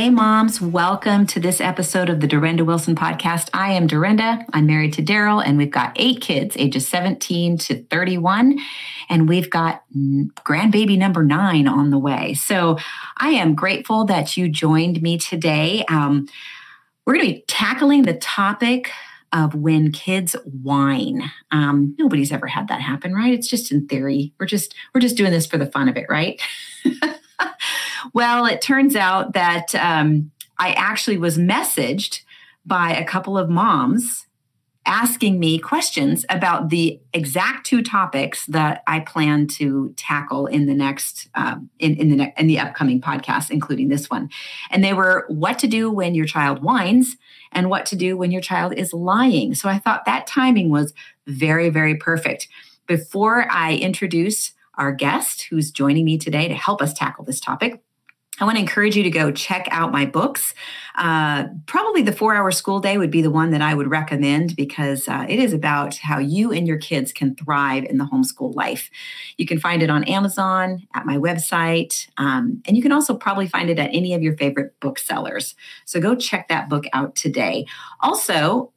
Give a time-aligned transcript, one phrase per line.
[0.00, 3.50] Hey, moms, welcome to this episode of the Durenda Wilson podcast.
[3.52, 4.42] I am Durenda.
[4.50, 8.58] I'm married to Daryl, and we've got eight kids, ages 17 to 31.
[9.10, 12.32] And we've got grandbaby number nine on the way.
[12.32, 12.78] So
[13.18, 15.84] I am grateful that you joined me today.
[15.90, 16.26] Um,
[17.04, 18.90] we're going to be tackling the topic
[19.34, 21.30] of when kids whine.
[21.50, 23.34] Um, nobody's ever had that happen, right?
[23.34, 24.32] It's just in theory.
[24.40, 26.40] We're just we're just doing this for the fun of it, right?
[28.12, 32.22] well, it turns out that um, I actually was messaged
[32.66, 34.26] by a couple of moms
[34.86, 40.74] asking me questions about the exact two topics that I plan to tackle in the
[40.74, 44.30] next um, in, in the ne- in the upcoming podcast, including this one.
[44.70, 47.16] And they were what to do when your child whines
[47.52, 49.54] and what to do when your child is lying.
[49.54, 50.94] So I thought that timing was
[51.26, 52.48] very very perfect.
[52.86, 57.82] Before I introduce our guest who's joining me today to help us tackle this topic,
[58.40, 60.54] I want to encourage you to go check out my books.
[60.96, 64.56] Uh, probably the four hour school day would be the one that I would recommend
[64.56, 68.54] because uh, it is about how you and your kids can thrive in the homeschool
[68.54, 68.90] life.
[69.36, 73.46] You can find it on Amazon, at my website, um, and you can also probably
[73.46, 75.54] find it at any of your favorite booksellers.
[75.84, 77.66] So go check that book out today.
[78.00, 78.72] Also,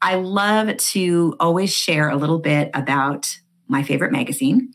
[0.00, 4.72] I love to always share a little bit about my favorite magazine.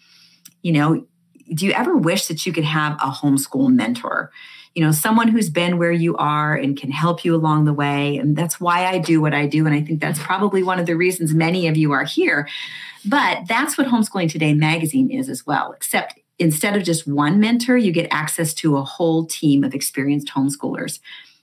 [0.61, 1.07] You know,
[1.51, 4.31] do you ever wish that you could have a homeschool mentor?
[4.73, 8.17] You know, someone who's been where you are and can help you along the way.
[8.17, 9.65] And that's why I do what I do.
[9.65, 12.47] And I think that's probably one of the reasons many of you are here.
[13.05, 17.77] But that's what Homeschooling Today magazine is as well, except instead of just one mentor,
[17.77, 20.99] you get access to a whole team of experienced homeschoolers.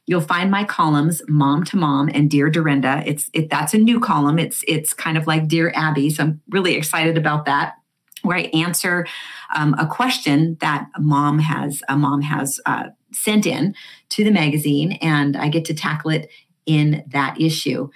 [0.07, 3.07] You'll find my columns, Mom to Mom and Dear Durenda.
[3.07, 4.41] It's it, that's a new column.
[4.41, 7.75] It's it's kind of like Dear Abby, so I'm really excited about that
[8.23, 9.07] where I answer
[9.55, 13.75] um, a question that a mom has a mom has uh, sent in
[14.11, 16.31] to the magazine, and I get to tackle it
[16.67, 17.89] in that issue.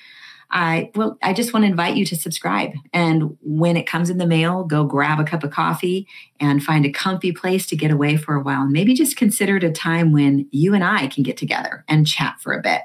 [0.50, 4.19] I well, I just want to invite you to subscribe, and when it comes in
[4.19, 6.06] the mail, go grab a cup of coffee
[6.38, 9.56] and find a comfy place to get away for a while, and maybe just consider
[9.56, 12.82] it a time when you and I can get together and chat for a bit.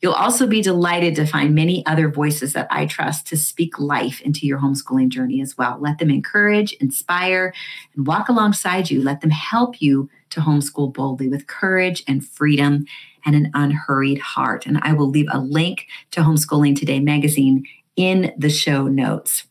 [0.00, 4.20] You'll also be delighted to find many other voices that I trust to speak life
[4.22, 5.76] into your homeschooling journey as well.
[5.78, 7.52] Let them encourage, inspire,
[7.94, 9.02] and walk alongside you.
[9.02, 12.86] Let them help you to homeschool boldly with courage and freedom
[13.26, 14.64] and an unhurried heart.
[14.64, 17.64] And I will leave a link to Homeschooling Today magazine
[17.96, 19.44] in the show notes.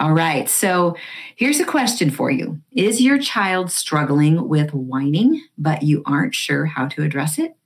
[0.00, 0.94] All right, so
[1.34, 6.66] here's a question for you Is your child struggling with whining, but you aren't sure
[6.66, 7.57] how to address it?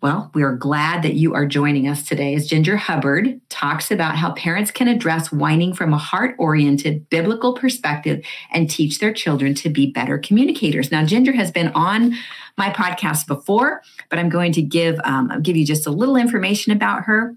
[0.00, 4.14] Well, we are glad that you are joining us today as Ginger Hubbard talks about
[4.14, 9.56] how parents can address whining from a heart oriented biblical perspective and teach their children
[9.56, 10.92] to be better communicators.
[10.92, 12.14] Now, Ginger has been on
[12.56, 16.70] my podcast before, but I'm going to give, um, give you just a little information
[16.70, 17.34] about her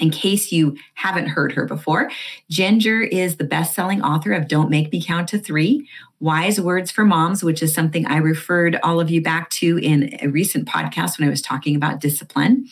[0.00, 2.10] in case you haven't heard her before,
[2.50, 5.86] Ginger is the best selling author of Don't Make Me Count to Three
[6.18, 10.16] Wise Words for Moms, which is something I referred all of you back to in
[10.22, 12.68] a recent podcast when I was talking about discipline,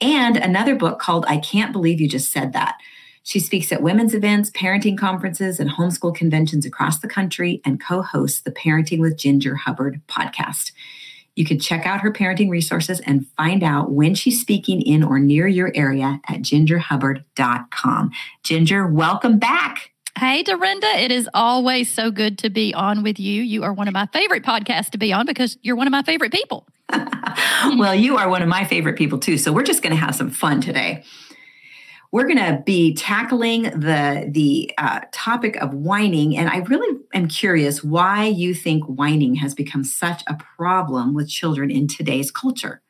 [0.00, 2.76] and another book called I Can't Believe You Just Said That.
[3.22, 8.02] She speaks at women's events, parenting conferences, and homeschool conventions across the country and co
[8.02, 10.72] hosts the Parenting with Ginger Hubbard podcast.
[11.36, 15.18] You can check out her parenting resources and find out when she's speaking in or
[15.18, 18.10] near your area at gingerhubbard.com.
[18.42, 19.92] Ginger, welcome back.
[20.18, 23.42] Hey, Durenda, it is always so good to be on with you.
[23.42, 26.02] You are one of my favorite podcasts to be on because you're one of my
[26.02, 26.66] favorite people.
[27.78, 29.38] well, you are one of my favorite people too.
[29.38, 31.04] So we're just going to have some fun today
[32.12, 37.28] we're going to be tackling the the uh, topic of whining and i really am
[37.28, 42.82] curious why you think whining has become such a problem with children in today's culture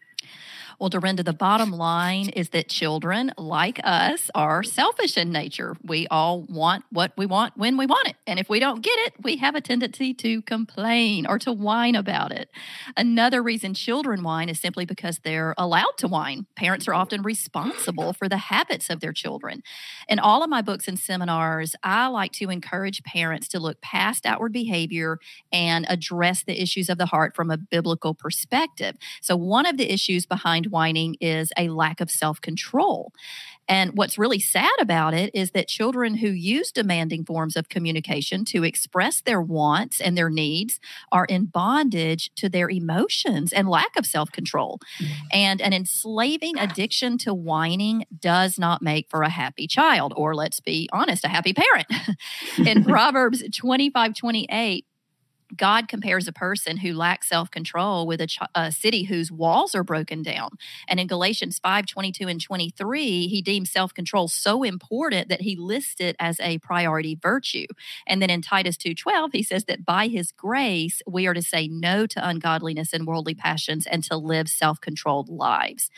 [0.80, 5.77] well, Durenda, the bottom line is that children, like us, are selfish in nature.
[5.84, 8.16] We all want what we want when we want it.
[8.27, 11.94] And if we don't get it, we have a tendency to complain or to whine
[11.94, 12.48] about it.
[12.97, 16.47] Another reason children whine is simply because they're allowed to whine.
[16.56, 19.62] Parents are often responsible for the habits of their children.
[20.09, 24.24] In all of my books and seminars, I like to encourage parents to look past
[24.24, 25.18] outward behavior
[25.53, 28.97] and address the issues of the heart from a biblical perspective.
[29.21, 33.12] So, one of the issues behind whining is a lack of self control.
[33.70, 38.44] And what's really sad about it is that children who use demanding forms of communication
[38.46, 40.80] to express their wants and their needs
[41.12, 44.80] are in bondage to their emotions and lack of self control.
[45.00, 45.12] Mm-hmm.
[45.32, 50.58] And an enslaving addiction to whining does not make for a happy child, or let's
[50.58, 51.86] be honest, a happy parent.
[52.66, 54.84] in Proverbs 25 28,
[55.56, 59.74] God compares a person who lacks self control with a, ch- a, city whose walls
[59.74, 60.50] are broken down.
[60.88, 65.56] And in Galatians 5 22 and 23, he deems self control so important that he
[65.56, 67.66] lists it as a priority virtue.
[68.06, 71.42] And then in Titus 2 12, he says that by his grace, we are to
[71.42, 75.91] say no to ungodliness and worldly passions and to live self controlled lives.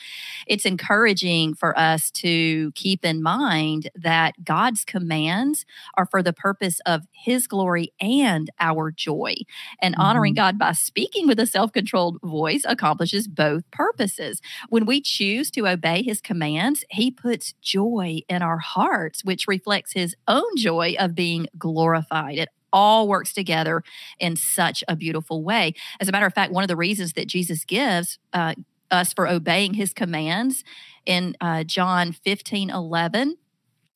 [0.46, 5.64] It's encouraging for us to keep in mind that God's commands
[5.96, 9.34] are for the purpose of his glory and our joy.
[9.81, 10.56] And honoring mm-hmm.
[10.56, 14.41] God by speaking with a self controlled voice accomplishes both purposes.
[14.69, 19.93] When we choose to obey his commands, he puts joy in our hearts, which reflects
[19.93, 22.39] his own joy of being glorified.
[22.39, 23.83] It all works together
[24.19, 25.75] in such a beautiful way.
[26.00, 28.55] As a matter of fact, one of the reasons that Jesus gives uh,
[28.91, 30.65] us for obeying his commands
[31.05, 33.37] in uh, John 15 11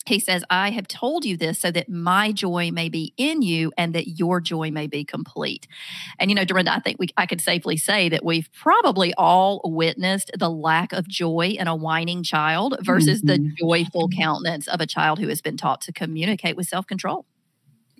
[0.08, 3.72] he says, I have told you this so that my joy may be in you
[3.76, 5.66] and that your joy may be complete.
[6.18, 9.60] And, you know, Durenda, I think we, I could safely say that we've probably all
[9.64, 13.44] witnessed the lack of joy in a whining child versus mm-hmm.
[13.44, 17.26] the joyful countenance of a child who has been taught to communicate with self control.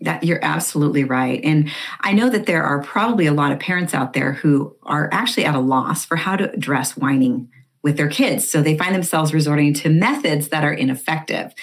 [0.03, 1.41] That you're absolutely right.
[1.43, 1.71] And
[2.01, 5.47] I know that there are probably a lot of parents out there who are actually
[5.47, 7.49] at a loss for how to address whining
[7.83, 8.51] with their kids.
[8.51, 11.55] So they find themselves resorting to methods that are ineffective.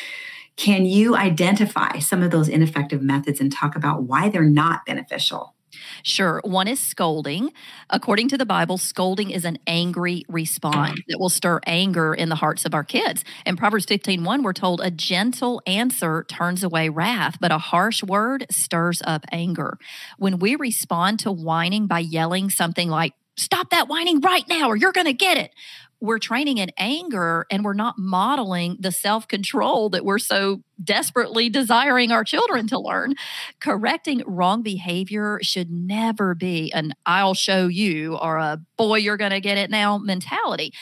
[0.55, 5.55] Can you identify some of those ineffective methods and talk about why they're not beneficial?
[6.03, 6.41] Sure.
[6.43, 7.51] One is scolding.
[7.89, 12.35] According to the Bible, scolding is an angry response that will stir anger in the
[12.35, 13.23] hearts of our kids.
[13.45, 18.03] In Proverbs 15 1, we're told a gentle answer turns away wrath, but a harsh
[18.03, 19.77] word stirs up anger.
[20.17, 24.75] When we respond to whining by yelling something like, Stop that whining right now, or
[24.75, 25.55] you're going to get it
[26.03, 31.49] we're training in anger and we're not modeling the self control that we're so desperately
[31.49, 33.15] desiring our children to learn.
[33.61, 39.31] Correcting wrong behavior should never be an I'll show you or a boy, you're going
[39.31, 40.73] to get it now mentality.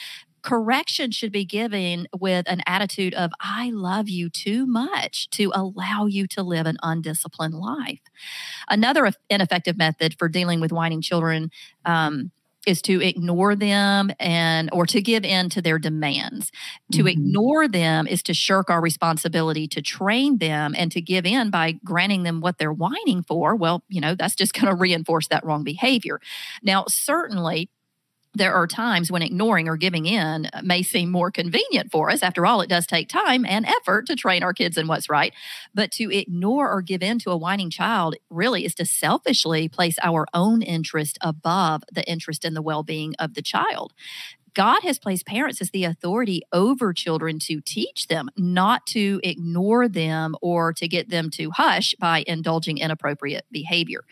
[0.42, 6.06] Correction should be given with an attitude of, I love you too much to allow
[6.06, 8.00] you to live an undisciplined life.
[8.68, 11.52] Another ineffective method for dealing with whining children
[11.84, 12.32] um,
[12.66, 16.50] is to ignore them and or to give in to their demands.
[16.92, 17.08] To mm-hmm.
[17.08, 21.72] ignore them is to shirk our responsibility to train them and to give in by
[21.84, 23.56] granting them what they're whining for.
[23.56, 26.20] Well you know that's just going to reinforce that wrong behavior.
[26.62, 27.70] Now certainly
[28.34, 32.22] there are times when ignoring or giving in uh, may seem more convenient for us.
[32.22, 35.32] After all, it does take time and effort to train our kids in what's right.
[35.74, 39.96] But to ignore or give in to a whining child really is to selfishly place
[40.02, 43.92] our own interest above the interest in the well being of the child.
[44.54, 49.88] God has placed parents as the authority over children to teach them, not to ignore
[49.88, 54.04] them or to get them to hush by indulging inappropriate behavior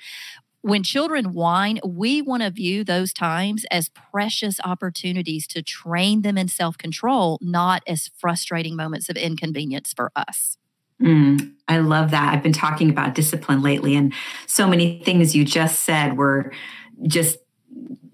[0.62, 6.36] when children whine, we want to view those times as precious opportunities to train them
[6.36, 10.56] in self control, not as frustrating moments of inconvenience for us.
[11.00, 12.34] Mm, I love that.
[12.34, 14.12] I've been talking about discipline lately, and
[14.46, 16.52] so many things you just said were
[17.06, 17.38] just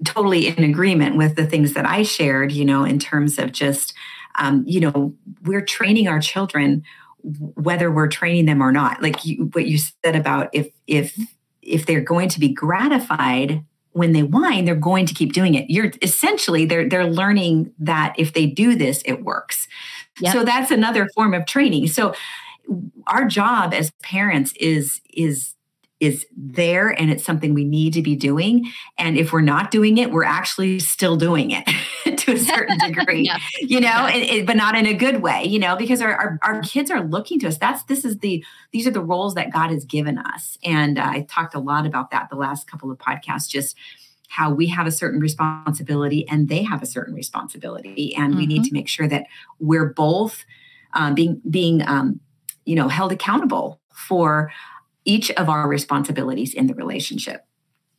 [0.04, 3.92] totally in agreement with the things that I shared, you know, in terms of just,
[4.38, 6.84] um, you know, we're training our children
[7.54, 11.18] whether we're training them or not like you, what you said about if if
[11.66, 15.70] if they're going to be gratified when they whine, they're going to keep doing it.
[15.70, 19.66] You're essentially they're they're learning that if they do this, it works.
[20.20, 20.32] Yep.
[20.32, 21.88] So that's another form of training.
[21.88, 22.14] So
[23.06, 25.55] our job as parents is is
[25.98, 29.96] is there and it's something we need to be doing and if we're not doing
[29.96, 31.64] it we're actually still doing it
[32.18, 33.38] to a certain degree yeah.
[33.60, 34.14] you know yeah.
[34.14, 36.90] it, it, but not in a good way you know because our, our, our kids
[36.90, 39.84] are looking to us that's this is the these are the roles that god has
[39.84, 43.48] given us and uh, i talked a lot about that the last couple of podcasts
[43.48, 43.74] just
[44.28, 48.38] how we have a certain responsibility and they have a certain responsibility and mm-hmm.
[48.38, 48.64] we need mm-hmm.
[48.64, 49.26] to make sure that
[49.60, 50.44] we're both
[50.92, 52.20] um, being being um,
[52.64, 54.52] you know held accountable for
[55.06, 57.46] each of our responsibilities in the relationship.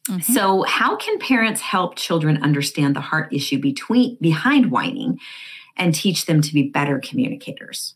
[0.07, 0.33] Mm-hmm.
[0.33, 5.19] So, how can parents help children understand the heart issue between behind whining
[5.75, 7.95] and teach them to be better communicators?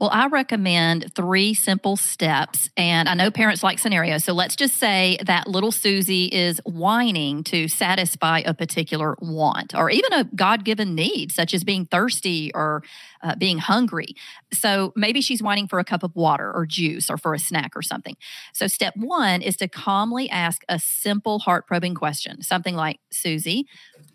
[0.00, 2.70] Well, I recommend three simple steps.
[2.74, 4.24] And I know parents like scenarios.
[4.24, 9.90] So let's just say that little Susie is whining to satisfy a particular want or
[9.90, 12.82] even a God given need, such as being thirsty or
[13.22, 14.14] uh, being hungry.
[14.54, 17.76] So maybe she's whining for a cup of water or juice or for a snack
[17.76, 18.16] or something.
[18.54, 23.66] So step one is to calmly ask a simple heart probing question, something like, Susie,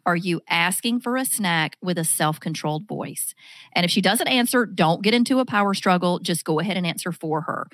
[0.06, 3.34] are you asking for a snack with a self controlled voice?
[3.74, 6.20] And if she doesn't answer, don't get into a power struggle.
[6.20, 7.68] Just go ahead and answer for her.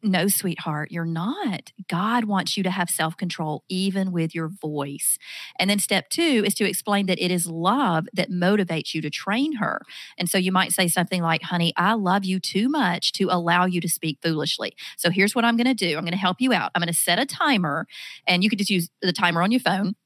[0.00, 1.72] No, sweetheart, you're not.
[1.88, 5.18] God wants you to have self control even with your voice.
[5.58, 9.10] And then step two is to explain that it is love that motivates you to
[9.10, 9.82] train her.
[10.16, 13.64] And so you might say something like, honey, I love you too much to allow
[13.64, 14.76] you to speak foolishly.
[14.96, 16.70] So here's what I'm going to do I'm going to help you out.
[16.76, 17.86] I'm going to set a timer,
[18.24, 19.96] and you could just use the timer on your phone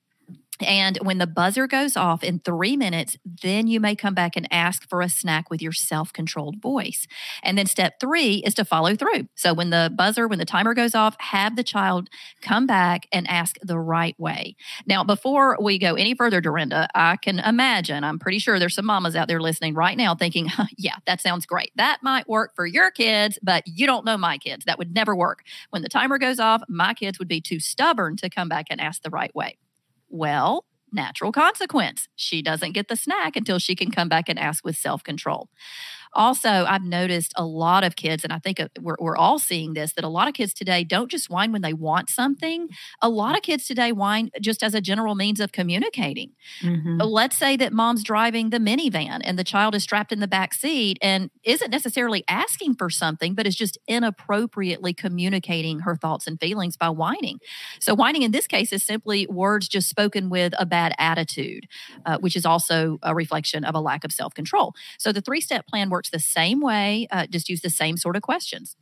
[0.65, 4.47] and when the buzzer goes off in three minutes, then you may come back and
[4.51, 7.07] ask for a snack with your self controlled voice.
[7.43, 9.29] And then step three is to follow through.
[9.35, 12.09] So when the buzzer, when the timer goes off, have the child
[12.41, 14.57] come back and ask the right way.
[14.87, 18.87] Now, before we go any further, Durenda, I can imagine, I'm pretty sure there's some
[18.87, 21.73] mamas out there listening right now thinking, yeah, that sounds great.
[21.77, 24.65] That might work for your kids, but you don't know my kids.
[24.65, 25.43] That would never work.
[25.71, 28.81] When the timer goes off, my kids would be too stubborn to come back and
[28.81, 29.59] ask the right way.
[30.13, 32.07] Well, natural consequence.
[32.15, 35.49] She doesn't get the snack until she can come back and ask with self control.
[36.15, 39.75] Also, I've noticed a lot of kids, and I think uh, we're, we're all seeing
[39.75, 42.69] this, that a lot of kids today don't just whine when they want something.
[43.01, 46.33] A lot of kids today whine just as a general means of communicating.
[46.63, 47.01] Mm-hmm.
[47.01, 50.55] Let's say that mom's driving the minivan and the child is strapped in the back
[50.55, 56.39] seat and isn't necessarily asking for something, but is just inappropriately communicating her thoughts and
[56.41, 57.39] feelings by whining.
[57.81, 61.67] So, whining in this case is simply words just spoken with a bad attitude,
[62.05, 64.75] uh, which is also a reflection of a lack of self control.
[64.99, 67.97] So, the three step plan works works the same way, uh, just use the same
[67.97, 68.77] sort of questions.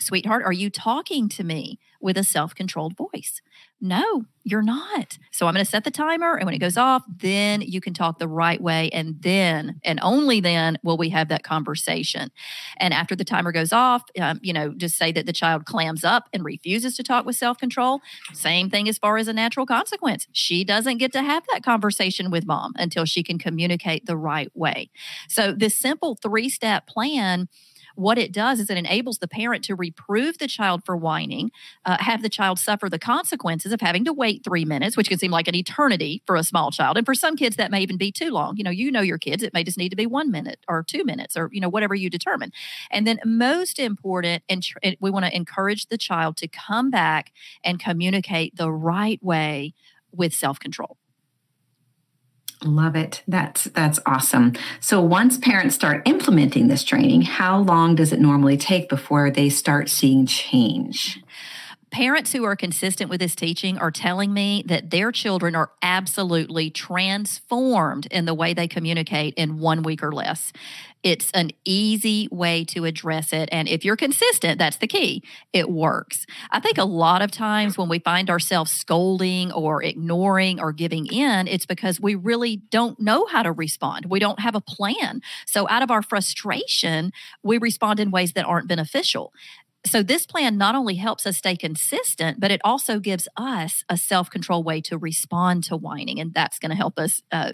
[0.00, 3.40] Sweetheart, are you talking to me with a self controlled voice?
[3.84, 5.18] No, you're not.
[5.32, 6.36] So I'm going to set the timer.
[6.36, 8.88] And when it goes off, then you can talk the right way.
[8.92, 12.30] And then, and only then, will we have that conversation.
[12.76, 16.04] And after the timer goes off, um, you know, just say that the child clams
[16.04, 18.00] up and refuses to talk with self control.
[18.32, 20.28] Same thing as far as a natural consequence.
[20.30, 24.50] She doesn't get to have that conversation with mom until she can communicate the right
[24.54, 24.90] way.
[25.28, 27.48] So this simple three step plan
[27.94, 31.50] what it does is it enables the parent to reprove the child for whining,
[31.84, 35.18] uh, have the child suffer the consequences of having to wait three minutes, which can
[35.18, 36.96] seem like an eternity for a small child.
[36.96, 38.56] And for some kids, that may even be too long.
[38.56, 40.82] You know, you know your kids, it may just need to be one minute or
[40.82, 42.52] two minutes or, you know, whatever you determine.
[42.90, 47.32] And then, most important, and tr- we want to encourage the child to come back
[47.64, 49.74] and communicate the right way
[50.12, 50.96] with self control.
[52.64, 53.22] Love it.
[53.26, 54.52] That's that's awesome.
[54.80, 59.48] So once parents start implementing this training, how long does it normally take before they
[59.48, 61.20] start seeing change?
[61.92, 66.70] Parents who are consistent with this teaching are telling me that their children are absolutely
[66.70, 70.54] transformed in the way they communicate in one week or less.
[71.02, 73.48] It's an easy way to address it.
[73.52, 75.22] And if you're consistent, that's the key.
[75.52, 76.26] It works.
[76.50, 81.06] I think a lot of times when we find ourselves scolding or ignoring or giving
[81.06, 84.06] in, it's because we really don't know how to respond.
[84.06, 85.20] We don't have a plan.
[85.44, 89.32] So out of our frustration, we respond in ways that aren't beneficial
[89.84, 93.96] so this plan not only helps us stay consistent but it also gives us a
[93.96, 97.52] self-control way to respond to whining and that's going to help us uh,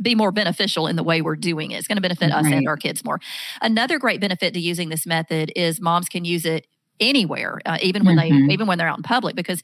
[0.00, 1.78] be more beneficial in the way we're doing it.
[1.78, 2.44] It's going to benefit right.
[2.44, 3.20] us and our kids more.
[3.60, 6.66] Another great benefit to using this method is moms can use it
[7.00, 8.46] anywhere, uh, even when mm-hmm.
[8.48, 9.62] they even when they're out in public, because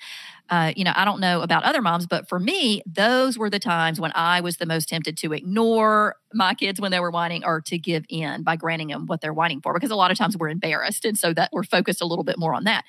[0.50, 3.58] uh, you know, I don't know about other moms, but for me, those were the
[3.58, 7.44] times when I was the most tempted to ignore my kids when they were whining
[7.44, 10.18] or to give in by granting them what they're whining for, because a lot of
[10.18, 11.06] times we're embarrassed.
[11.06, 12.84] And so that we're focused a little bit more on that.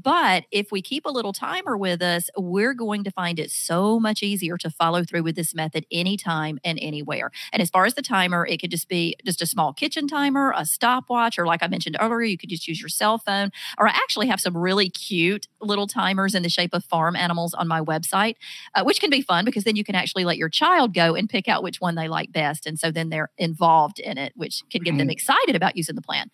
[0.00, 3.98] But if we keep a little timer with us, we're going to find it so
[3.98, 7.32] much easier to follow through with this method anytime and anywhere.
[7.52, 10.54] And as far as the timer, it could just be just a small kitchen timer,
[10.56, 13.50] a stopwatch, or like I mentioned earlier, you could just use your cell phone.
[13.76, 17.52] Or I actually have some really cute little timers in the shape of farm animals
[17.52, 18.36] on my website,
[18.76, 21.28] uh, which can be fun because then you can actually let your child go and
[21.28, 22.66] pick out which one they like best.
[22.66, 26.02] And so then they're involved in it, which can get them excited about using the
[26.02, 26.30] plan.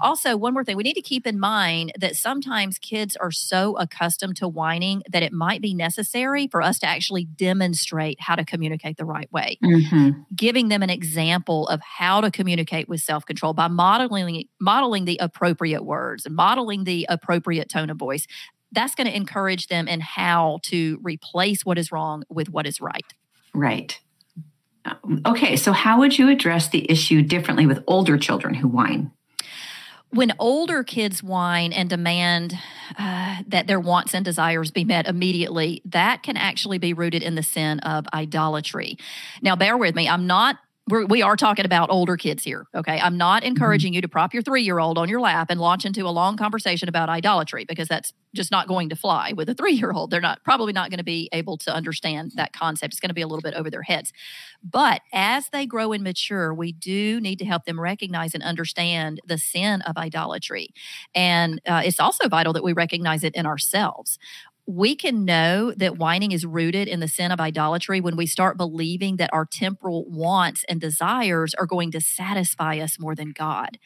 [0.00, 3.76] Also, one more thing we need to keep in mind that sometimes kids are so
[3.76, 8.44] accustomed to whining that it might be necessary for us to actually demonstrate how to
[8.44, 9.58] communicate the right way.
[9.62, 10.10] Mm-hmm.
[10.34, 15.18] Giving them an example of how to communicate with self control by modeling, modeling the
[15.20, 18.26] appropriate words and modeling the appropriate tone of voice
[18.74, 22.80] that's going to encourage them in how to replace what is wrong with what is
[22.80, 23.06] right.
[23.54, 23.98] Right.
[24.84, 29.12] Um, okay, so how would you address the issue differently with older children who whine?
[30.14, 32.56] When older kids whine and demand
[32.96, 37.34] uh, that their wants and desires be met immediately, that can actually be rooted in
[37.34, 38.96] the sin of idolatry.
[39.42, 42.66] Now, bear with me, I'm not we're, we are talking about older kids here.
[42.74, 43.00] Okay.
[43.00, 43.48] I'm not Mm-hmm.
[43.48, 46.10] encouraging you to prop your three year old on your lap and launch into a
[46.10, 49.92] long conversation about idolatry because that's just not going to fly with a three year
[49.92, 50.10] old.
[50.10, 52.94] They're not probably not going to be able to understand that concept.
[52.94, 54.12] It's going to be a little bit over their heads.
[54.62, 59.20] But as they grow and mature, we do need to help them recognize and understand
[59.26, 60.70] the sin of idolatry.
[61.14, 64.18] And uh, it's also vital that we recognize it in ourselves
[64.66, 68.56] we can know that whining is rooted in the sin of idolatry when we start
[68.56, 73.78] believing that our temporal wants and desires are going to satisfy us more than God.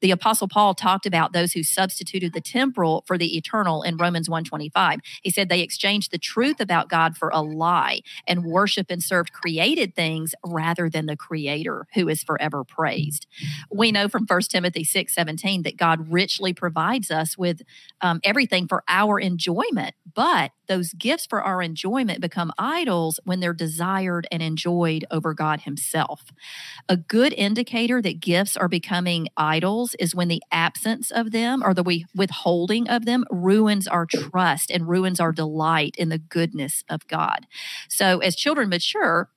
[0.00, 4.28] The apostle Paul talked about those who substituted the temporal for the eternal in Romans
[4.28, 5.00] 1:25.
[5.22, 9.32] He said they exchanged the truth about God for a lie and worship and served
[9.32, 13.26] created things rather than the creator who is forever praised.
[13.70, 17.62] We know from 1 Timothy 6:17 that God richly provides us with
[18.00, 19.94] um, everything for our enjoyment.
[20.14, 20.21] But
[20.68, 26.24] those gifts for our enjoyment become idols when they're desired and enjoyed over God Himself.
[26.88, 31.74] A good indicator that gifts are becoming idols is when the absence of them or
[31.74, 37.06] the withholding of them ruins our trust and ruins our delight in the goodness of
[37.08, 37.46] God.
[37.88, 39.28] So, as children mature,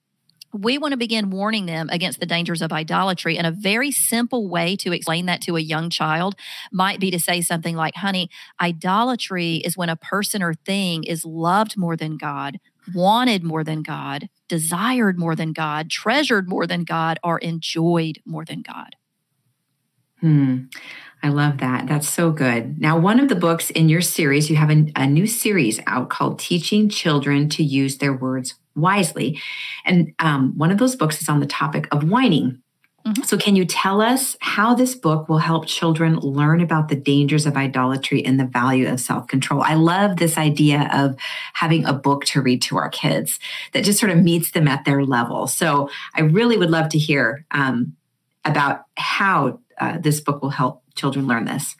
[0.56, 3.38] we want to begin warning them against the dangers of idolatry.
[3.38, 6.36] And a very simple way to explain that to a young child
[6.72, 8.30] might be to say something like, honey,
[8.62, 12.60] idolatry is when a person or thing is loved more than God,
[12.94, 18.46] wanted more than God, desired more than God, treasured more than God, or enjoyed more
[18.46, 18.96] than God.
[20.22, 20.64] Hmm.
[21.25, 21.88] I love that.
[21.88, 22.79] That's so good.
[22.79, 26.12] Now, one of the books in your series, you have a, a new series out
[26.12, 29.41] called Teaching Children to Use Their Words Wisely.
[29.86, 32.62] And um, one of those books is on the topic of whining.
[33.08, 33.24] Mm-hmm.
[33.24, 37.48] So, can you tell us how this book will help children learn about the dangers
[37.48, 39.63] of idolatry and the value of self control?
[39.63, 41.15] I love this idea of
[41.53, 43.39] having a book to read to our kids
[43.74, 45.48] that just sort of meets them at their level.
[45.48, 47.96] So, I really would love to hear um,
[48.46, 51.75] about how uh, this book will help children learn this.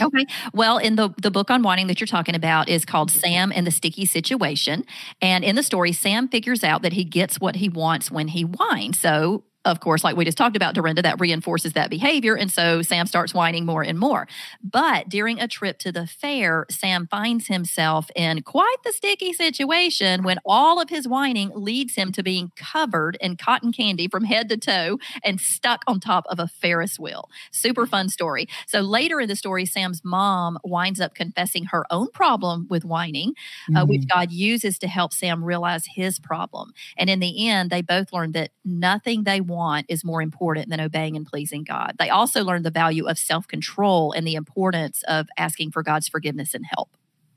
[0.00, 0.26] Okay.
[0.52, 3.66] Well, in the the book on whining that you're talking about is called Sam and
[3.66, 4.84] the Sticky Situation,
[5.22, 8.42] and in the story, Sam figures out that he gets what he wants when he
[8.42, 8.98] whines.
[8.98, 12.34] So of course, like we just talked about, Durenda, that reinforces that behavior.
[12.34, 14.26] And so Sam starts whining more and more.
[14.62, 20.22] But during a trip to the fair, Sam finds himself in quite the sticky situation
[20.22, 24.48] when all of his whining leads him to being covered in cotton candy from head
[24.48, 27.28] to toe and stuck on top of a Ferris wheel.
[27.50, 28.48] Super fun story.
[28.66, 33.32] So later in the story, Sam's mom winds up confessing her own problem with whining,
[33.32, 33.76] mm-hmm.
[33.76, 36.72] uh, which God uses to help Sam realize his problem.
[36.96, 40.80] And in the end, they both learn that nothing they want is more important than
[40.80, 41.96] obeying and pleasing God.
[41.98, 46.08] They also learn the value of self control and the importance of asking for God's
[46.08, 46.96] forgiveness and help.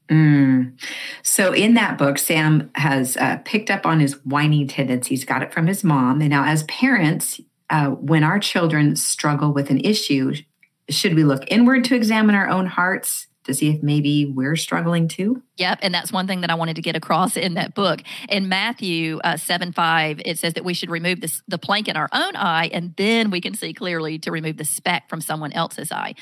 [0.09, 0.77] Mm.
[1.21, 5.53] So, in that book, Sam has uh, picked up on his whining tendencies, got it
[5.53, 6.21] from his mom.
[6.21, 10.33] And now, as parents, uh, when our children struggle with an issue,
[10.89, 15.07] should we look inward to examine our own hearts to see if maybe we're struggling
[15.07, 15.41] too?
[15.57, 15.79] Yep.
[15.81, 18.01] And that's one thing that I wanted to get across in that book.
[18.29, 21.95] In Matthew uh, 7 5, it says that we should remove this, the plank in
[21.95, 25.53] our own eye, and then we can see clearly to remove the speck from someone
[25.53, 26.15] else's eye.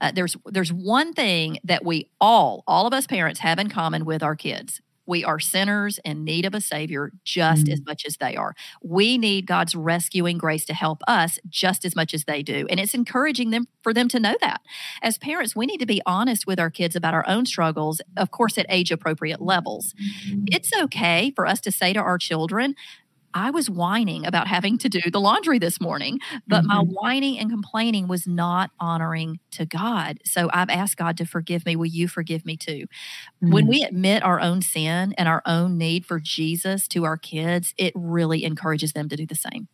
[0.00, 4.04] Uh, there's, there's one thing that we all, all of us parents, have in common
[4.04, 4.80] with our kids.
[5.08, 7.72] We are sinners in need of a Savior just mm.
[7.72, 8.54] as much as they are.
[8.82, 12.66] We need God's rescuing grace to help us just as much as they do.
[12.68, 14.60] And it's encouraging them for them to know that.
[15.02, 18.30] As parents, we need to be honest with our kids about our own struggles, of
[18.30, 19.94] course, at age appropriate levels.
[20.46, 22.74] It's okay for us to say to our children,
[23.34, 26.68] I was whining about having to do the laundry this morning, but mm-hmm.
[26.68, 30.18] my whining and complaining was not honoring to God.
[30.24, 31.76] So I've asked God to forgive me.
[31.76, 32.86] Will you forgive me too?
[33.42, 33.52] Mm-hmm.
[33.52, 37.74] When we admit our own sin and our own need for Jesus to our kids,
[37.76, 39.68] it really encourages them to do the same.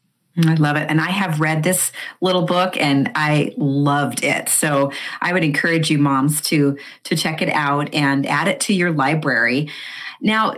[0.45, 0.91] I love it.
[0.91, 4.49] And I have read this little book and I loved it.
[4.49, 4.91] So
[5.21, 8.91] I would encourage you moms to to check it out and add it to your
[8.91, 9.71] library.
[10.21, 10.55] Now,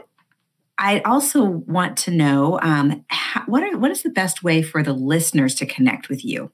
[0.78, 4.82] I also want to know um, how, what are what is the best way for
[4.82, 6.52] the listeners to connect with you?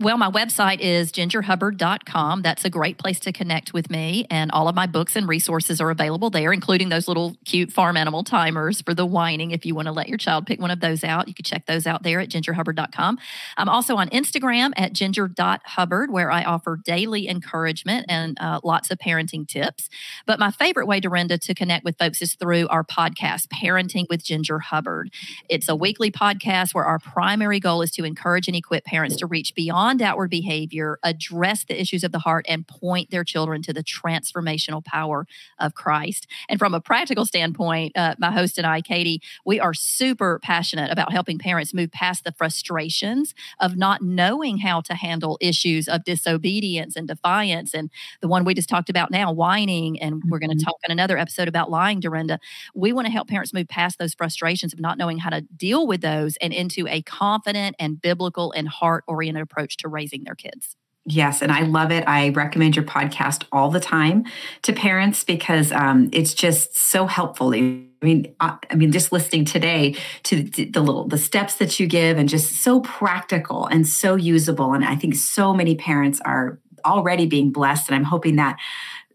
[0.00, 2.42] Well, my website is gingerhubbard.com.
[2.42, 4.26] That's a great place to connect with me.
[4.28, 7.96] And all of my books and resources are available there, including those little cute farm
[7.96, 9.52] animal timers for the whining.
[9.52, 11.66] If you want to let your child pick one of those out, you can check
[11.66, 13.18] those out there at gingerhubbard.com.
[13.56, 18.98] I'm also on Instagram at ginger.hubbard, where I offer daily encouragement and uh, lots of
[18.98, 19.88] parenting tips.
[20.26, 24.24] But my favorite way, Durenda, to connect with folks is through our podcast, Parenting with
[24.24, 25.12] Ginger Hubbard.
[25.48, 29.26] It's a weekly podcast where our primary goal is to encourage and equip parents to
[29.26, 33.60] reach beyond beyond outward behavior, address the issues of the heart, and point their children
[33.60, 35.26] to the transformational power
[35.58, 36.26] of Christ.
[36.48, 40.90] And from a practical standpoint, uh, my host and I, Katie, we are super passionate
[40.90, 46.04] about helping parents move past the frustrations of not knowing how to handle issues of
[46.04, 47.74] disobedience and defiance.
[47.74, 47.90] And
[48.22, 50.64] the one we just talked about now, whining, and we're going to mm-hmm.
[50.64, 52.38] talk in another episode about lying, Durenda.
[52.74, 55.86] We want to help parents move past those frustrations of not knowing how to deal
[55.86, 60.34] with those and into a confident and biblical and heart oriented approach to raising their
[60.34, 60.76] kids.
[61.06, 62.02] Yes, and I love it.
[62.06, 64.24] I recommend your podcast all the time
[64.62, 67.54] to parents because um, it's just so helpful.
[67.54, 71.78] I mean, I, I mean, just listening today to the, the little the steps that
[71.78, 74.72] you give, and just so practical and so usable.
[74.72, 78.56] And I think so many parents are already being blessed, and I'm hoping that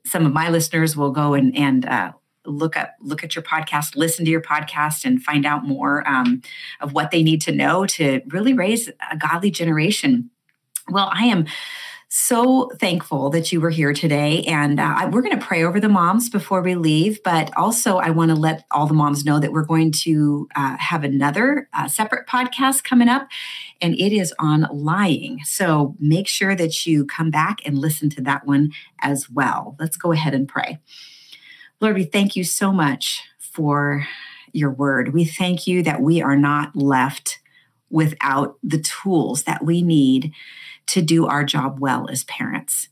[0.05, 2.11] some of my listeners will go and and uh,
[2.45, 6.43] look up look at your podcast listen to your podcast and find out more um,
[6.81, 10.29] of what they need to know to really raise a godly generation
[10.91, 11.45] well i am
[12.11, 14.41] so thankful that you were here today.
[14.43, 17.21] And uh, we're going to pray over the moms before we leave.
[17.23, 20.75] But also, I want to let all the moms know that we're going to uh,
[20.77, 23.27] have another uh, separate podcast coming up,
[23.79, 25.41] and it is on lying.
[25.43, 28.71] So make sure that you come back and listen to that one
[29.01, 29.75] as well.
[29.79, 30.79] Let's go ahead and pray.
[31.79, 34.07] Lord, we thank you so much for
[34.51, 35.13] your word.
[35.13, 37.39] We thank you that we are not left
[37.91, 40.33] without the tools that we need
[40.89, 42.87] to do our job well as parents.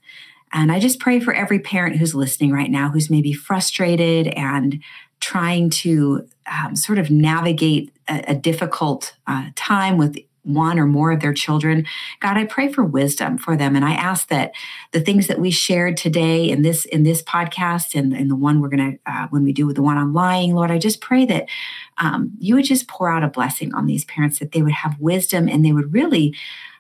[0.53, 4.81] And I just pray for every parent who's listening right now who's maybe frustrated and
[5.19, 11.11] trying to um, sort of navigate a, a difficult uh, time with one or more
[11.11, 11.85] of their children.
[12.21, 13.75] God, I pray for wisdom for them.
[13.75, 14.53] And I ask that
[14.93, 18.69] the things that we shared today in this in this podcast and, the one we're
[18.69, 21.49] gonna uh, when we do with the one on lying, Lord, I just pray that
[21.97, 24.99] um, you would just pour out a blessing on these parents, that they would have
[24.99, 26.33] wisdom and they would really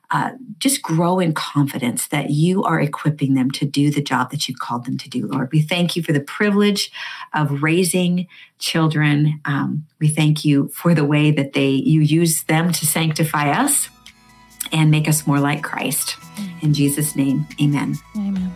[0.09, 4.47] uh, just grow in confidence that you are equipping them to do the job that
[4.47, 5.49] you've called them to do, Lord.
[5.51, 6.91] We thank you for the privilege
[7.33, 8.27] of raising
[8.59, 9.41] children.
[9.45, 13.89] Um, we thank you for the way that they you use them to sanctify us
[14.71, 16.15] and make us more like Christ.
[16.61, 17.95] In Jesus' name, Amen.
[18.15, 18.55] amen.